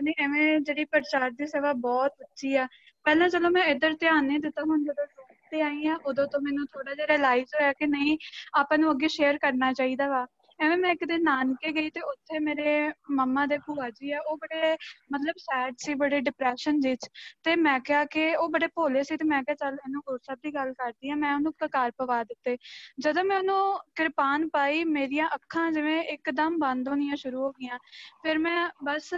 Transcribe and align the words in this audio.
ਨਹੀਂ, 0.00 0.14
ਐਵੇਂ 0.18 0.60
ਜਿਹੜੀ 0.60 0.84
ਪ੍ਰਚਾਰ 0.84 1.30
ਦੀ 1.30 1.46
ਸੇਵਾ 1.46 1.72
ਬਹੁਤ 1.72 2.12
ਉੱਚੀ 2.20 2.54
ਆ। 2.56 2.66
ਪਹਿਲਾਂ 3.04 3.28
ਚਲੋ 3.28 3.50
ਮੈਂ 3.50 3.64
ਇੱਧਰ 3.64 3.94
ਧਿਆਨ 3.94 4.24
ਨਹੀਂ 4.24 4.40
ਦਿੱਤਾ, 4.40 4.62
ਹੁਣ 4.62 4.84
ਜਦੋਂ 4.84 5.06
ਤੇ 5.50 5.62
ਆਈ 5.62 5.86
ਆ, 5.86 5.98
ਉਦੋਂ 6.06 6.26
ਤੋਂ 6.26 6.40
ਮੈਨੂੰ 6.40 6.66
ਥੋੜਾ 6.66 6.94
ਜਿਹਾ 6.94 7.06
ਰਿਅਲਾਈਜ਼ 7.06 7.54
ਹੋਇਆ 7.54 7.72
ਕਿ 7.72 7.86
ਨਹੀਂ, 7.86 8.18
ਆਪਾਂ 8.54 8.78
ਨੂੰ 8.78 8.90
ਅੱਗੇ 8.90 9.08
ਸ਼ੇਅਰ 9.08 9.38
ਕਰਨਾ 9.38 9.72
ਚਾਹੀਦਾ 9.72 10.08
ਵਾ। 10.08 10.26
ਐਵੇਂ 10.60 10.76
ਮੈਂ 10.76 10.90
ਇੱਕ 10.90 11.04
ਦਿਨ 11.04 11.22
ਨਾਨਕੇ 11.22 11.72
ਗਈ 11.72 11.90
ਤੇ 11.90 12.00
ਉੱਥੇ 12.00 12.38
ਮੇਰੇ 12.38 12.92
ਮੰਮਾ 13.10 13.46
ਦੇ 13.46 13.58
ਭੂਆ 13.58 13.90
ਜੀ 13.90 14.12
ਆ, 14.12 14.20
ਉਹ 14.20 14.36
ਬੜੇ 14.36 14.72
ਮਤਲਬ 15.12 15.34
ਸੈਡ 15.38 15.74
ਸੀ, 15.78 15.94
ਬੜੇ 15.94 16.20
ਡਿਪਰੈਸ਼ਨ 16.20 16.80
ਵਿੱਚ 16.84 17.08
ਤੇ 17.44 17.56
ਮੈਂ 17.56 17.80
ਕਿਹਾ 17.80 18.04
ਕਿ 18.04 18.34
ਉਹ 18.36 18.48
ਬੜੇ 18.48 18.66
ਭੋਲੇ 18.66 19.02
ਸੀ 19.02 19.16
ਤੇ 19.16 19.24
ਮੈਂ 19.24 19.42
ਕਿਹਾ 19.42 19.54
ਚੱਲ 19.54 19.74
ਇਹਨੂੰ 19.74 20.02
ਗੁਰਸਬ 20.06 20.38
ਦੀ 20.42 20.54
ਗੱਲ 20.54 20.72
ਕਰਦੀ 20.72 21.10
ਆ, 21.10 21.14
ਮੈਂ 21.14 21.34
ਉਹਨੂੰ 21.34 21.52
ਕਕਾਰ 21.52 21.90
ਪਵਾ 21.90 22.22
ਦਿੱਤੇ। 22.24 22.56
ਜਦੋਂ 22.98 23.24
ਮੈਂ 23.24 23.38
ਉਹਨੂੰ 23.38 23.78
ਕਿਰਪਾਨ 23.94 24.48
ਪਾਈ, 24.48 24.84
ਮੇਰੀਆਂ 24.84 25.28
ਅੱਖਾਂ 25.34 25.70
ਜਿਵੇਂ 25.72 26.02
ਇੱਕਦਮ 26.02 26.58
ਬੰਦ 26.58 26.88
ਹੋਣੀਆਂ 26.88 27.16
ਸ਼ੁਰੂ 27.16 27.42
ਹੋ 27.42 27.50
ਗਈਆਂ। 27.50 27.78
ਫਿਰ 28.22 28.38
ਮੈਂ 28.38 28.68
ਬਸ 28.84 29.14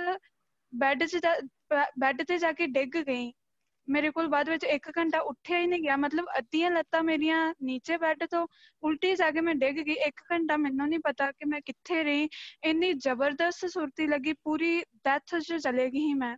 ਬੈੱਡ 0.73 1.05
'ਚ 1.05 1.19
ਬੈੱਡ 1.99 2.23
ਤੇ 2.29 2.39
ਜਾ 2.39 2.53
ਕੇ 2.53 2.67
ਡਿੱਗ 2.67 2.97
ਗਈ। 3.09 3.33
ਮੇਰੇ 3.89 4.11
ਕੋਲ 4.11 4.27
ਬਾਅਦ 4.29 4.49
ਵਿੱਚ 4.51 4.65
1 4.65 4.89
ਘੰਟਾ 4.99 5.19
ਉੱਠਿਆ 5.29 5.59
ਹੀ 5.59 5.67
ਨਹੀਂ 5.67 5.83
ਗਿਆ। 5.83 5.97
ਮਤਲਬ 5.97 6.27
ਅੱਧੀਆਂ 6.39 6.71
ਲੱਤਾਂ 6.71 7.03
ਮੇਰੀਆਂ 7.03 7.39
ਨੀਚੇ 7.65 7.97
ਬੈੱਡ 7.99 8.25
ਤੋਂ 8.31 8.47
ਉਲਟੀ 8.83 9.15
ਜਾ 9.17 9.31
ਕੇ 9.31 9.41
ਮੈਂ 9.41 9.55
ਡਿੱਗ 9.55 9.77
ਗਈ। 9.87 9.95
1 10.09 10.21
ਘੰਟਾ 10.33 10.57
ਮੈਨੂੰ 10.57 10.89
ਨਹੀਂ 10.89 11.01
ਪਤਾ 11.05 11.31
ਕਿ 11.33 11.45
ਮੈਂ 11.49 11.61
ਕਿੱਥੇ 11.67 12.03
ਰਹੀ। 12.05 12.29
ਇੰਨੀ 12.65 12.93
ਜ਼ਬਰਦਸਤ 13.07 13.67
ਸੁਰਤੀ 13.71 14.07
ਲੱਗੀ। 14.07 14.33
ਪੂਰੀ 14.45 14.81
ਡੈਥ 15.05 15.37
'ਚ 15.39 15.57
ਚਲੇ 15.65 15.89
ਗਈ 15.91 16.13
ਮੈਂ। 16.15 16.37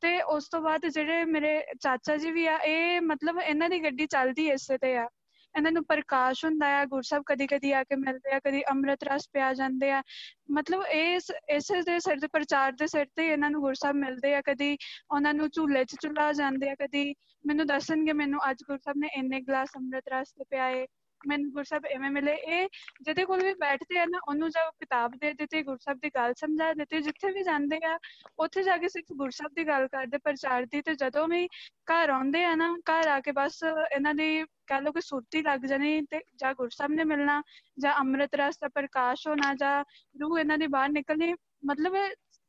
ਤੇ 0.00 0.20
ਉਸ 0.22 0.48
ਤੋਂ 0.48 0.60
ਬਾਅਦ 0.62 0.86
ਜਿਹੜੇ 0.86 1.24
ਮੇਰੇ 1.24 1.60
ਚਾਚਾ 1.80 2.16
ਜੀ 2.16 2.30
ਵੀ 2.30 2.46
ਆ, 2.46 2.56
ਇਹ 2.58 3.00
ਮਤਲਬ 3.02 3.40
ਇਹਨਾਂ 3.40 3.68
ਦੀ 3.70 3.82
ਗੱਡੀ 3.84 4.06
ਚੱਲਦੀ 4.06 4.48
ਇਸੇ 4.50 4.78
ਤੇ 4.78 4.96
ਆ। 4.96 5.08
ਇਹਨਾਂ 5.56 5.72
ਨੂੰ 5.72 5.84
ਪ੍ਰਕਾਸ਼ 5.84 6.44
ਹੁੰਦਾ 6.44 6.66
ਆ 6.80 6.84
ਗੁਰਸਬ 6.84 7.22
ਕਦੀ 7.26 7.46
ਕਦੀ 7.46 7.72
ਆ 7.72 7.82
ਕੇ 7.84 7.96
ਮਿਲਦੇ 7.96 8.34
ਆ, 8.34 8.38
ਕਦੀ 8.38 8.62
ਅੰਮ੍ਰਿਤ 8.70 9.04
ਰਸ 9.04 9.28
ਪਿਆ 9.32 9.52
ਜਾਂਦੇ 9.54 9.90
ਆ। 9.90 10.02
ਮਤਲਬ 10.50 10.82
ਇਸ, 10.86 11.30
ਇਸੇ 11.48 11.82
ਦੇ 11.82 11.98
ਸਿਰ 11.98 12.20
ਤੇ, 12.20 12.26
ਪ੍ਰਚਾਰ 12.26 12.72
ਦੇ 12.72 12.86
ਸਿਰ 12.86 13.06
ਤੇ 13.16 13.26
ਇਹਨਾਂ 13.28 13.50
ਨੂੰ 13.50 13.60
ਗੁਰਸਬ 13.60 13.94
ਮਿਲਦੇ 13.94 14.34
ਆ। 14.34 14.42
ਕਦੀ 14.46 14.76
ਉਹਨਾਂ 15.10 15.34
ਨੂੰ 15.34 15.48
ਝੂਲੇ 15.50 15.84
'ਚ 15.84 15.96
ਚੁਲਾ 16.02 16.32
ਜਾਂਦੇ 16.32 16.70
ਆ, 16.70 16.74
ਕਦੀ 16.74 17.14
ਮੈਨੂੰ 17.46 17.66
ਦੱਸਣਗੇ 17.66 18.12
ਮੈਨੂੰ 18.12 18.40
ਅੱਜ 18.50 18.62
ਗੁਰਸਬ 18.62 18.92
ਨੇ 18.96 19.08
ਇੰਨੇ 19.16 19.40
ਗਲਾਸ 19.40 19.68
ਅੰਮ੍ਰਿਤ 19.76 20.04
ਰਸ 20.12 20.32
ਤੇ 20.32 20.44
ਪਿਆਏ। 20.50 20.86
ਮੈਨੂੰ 21.26 21.50
ਗੁਰਸਬ 21.50 21.86
ਐਵੇਂ 21.86 22.10
ਮਿਲੇ, 22.10 22.32
ਇਹ 22.32 22.68
ਜਿਹਦੇ 23.02 23.24
ਕੋਲ 23.24 23.42
ਵੀ 23.42 23.54
ਬੈਠਦੇ 23.54 23.98
ਆ 23.98 24.04
ਨਾ, 24.04 24.18
ਉਹਨੂੰ 24.28 24.50
ਜਦ 24.50 24.70
ਕਿਤਾਬ 24.80 25.12
ਦੇ 25.20 25.32
ਦਿੱਤੀ 25.32 25.62
ਗੁਰਸਬ 25.62 25.98
ਦੀ 26.02 26.10
ਗੱਲ 26.14 26.34
ਸਮਝਾ 26.34 26.72
ਦਿੱਤੀ, 26.72 27.00
ਜਿੱਥੇ 27.00 27.30
ਵੀ 27.32 27.42
ਜਾਂਦੇ 27.42 27.80
ਆ, 27.86 27.98
ਉੱਥੇ 28.38 28.62
ਜਾ 28.62 28.76
ਕੇ 28.76 28.88
ਸਿਰਫ 28.88 29.12
ਗੁਰਸਬ 29.16 29.48
ਦੀ 29.56 29.64
ਗੱਲ 29.68 29.88
ਕਰਦੇ, 29.88 30.18
ਪ੍ਰਚਾਰ 30.18 30.66
ਦੀ, 30.66 30.82
ਤੇ 30.82 30.94
ਜਦੋਂ 30.94 31.28
ਵੀ 31.28 31.46
ਘਰ 31.92 32.10
ਆਉਂਦੇ 32.10 32.44
ਆ 32.44 32.54
ਨਾ, 32.54 32.76
ਘਰ 32.90 33.08
ਆ 33.08 33.20
ਕੇ 33.20 33.32
ਬਸ 33.32 33.62
ਇਹਨਾਂ 33.64 34.14
ਦੀ 34.14 34.44
ਕਹ 34.66 34.80
ਲੋ 34.80 34.92
ਕਿ 34.92 35.00
ਸੁਰਤੀ 35.00 35.42
ਲੱਗ 35.42 35.60
ਜਾਣੀ, 35.60 36.00
ਤੇ 36.10 36.20
ਜਾਂ 36.36 36.54
ਗੁਰਸਬ 36.54 36.90
ਨੇ 36.90 37.04
ਮਿਲਣਾ, 37.04 37.42
ਜਾਂ 37.78 37.94
ਅੰਮ੍ਰਿਤ 37.94 38.34
ਰਸ 38.34 38.58
ਦਾ 38.58 38.68
ਪ੍ਰਕਾਸ਼ 38.68 39.26
ਹੋਣਾ, 39.28 39.54
ਜਾਂ 39.54 39.84
ਰੂਹ 40.20 40.38
ਇਹਨਾਂ 40.38 40.58
ਦੀ 40.58 40.66
ਬਾਹਰ 40.66 40.88
ਨਿਕਲਣੀ, 40.88 41.34
ਮਤਲਬ 41.64 41.96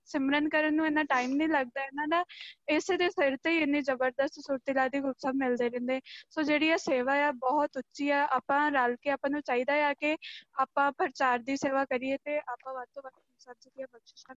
ਸਿਮਰਨ 0.07 0.49
ਕਰਨ 0.49 0.75
ਨੂੰ 0.75 0.85
ਇੰਨਾ 0.87 1.03
ਟਾਈਮ 1.03 1.35
ਨਹੀਂ 1.35 1.47
ਲੱਗਦਾ, 1.49 1.83
ਇਹਨਾਂ 1.83 2.07
ਦਾ 2.07 2.23
ਇਸੇ 2.69 2.97
ਦੇ 2.97 3.09
ਸਿਰ 3.09 3.37
ਤੇ 3.43 3.51
ਹੀ 3.51 3.57
ਇੰਨੀ 3.57 3.81
ਜ਼ਬਰਦਸਤ 3.81 4.39
ਸੁਰਤੀਲਾ 4.39 4.87
ਦੀ 4.87 4.99
ਗੁਰਸਬ 4.99 5.35
ਮਿਲਦੇ 5.35 5.69
ਰਹਿੰਦੇ। 5.69 5.99
ਸੋ 6.29 6.41
ਜਿਹੜੀ 6.41 6.69
ਇਹ 6.69 6.77
ਸੇਵਾ 6.77 7.15
ਆ, 7.27 7.31
ਬਹੁਤ 7.39 7.77
ਉੱਚੀ 7.77 8.09
ਆ, 8.09 8.23
ਆਪਾਂ 8.31 8.59
ਰਲ 8.71 8.95
ਕੇ 8.95 9.09
ਆਪਾਂ 9.09 9.29
ਨੂੰ 9.29 9.41
ਚਾਹੀਦਾ 9.41 9.73
ਆ 9.87 9.93
ਕਿ 9.93 10.15
ਆਪਾਂ 10.61 10.91
ਪ੍ਰਚਾਰ 10.91 11.39
ਦੀ 11.39 11.55
ਸੇਵਾ 11.57 11.85
ਕਰੀਏ 11.85 12.17
ਤੇ 12.17 12.37
ਆਪਾਂ 12.39 12.73
ਵੱਧ 12.73 12.87
ਤੋਂ 12.95 13.03
ਵੱਧ 13.03 13.13
ਗੁਰਸਬ 13.13 13.53
ਜੀ 13.61 13.69
ਦੀਆਂ 13.69 13.87
ਬਖਸ਼ਿਸ਼ਾਂ 13.93 14.25